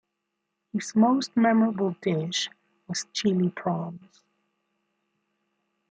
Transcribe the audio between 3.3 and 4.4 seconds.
Prawns.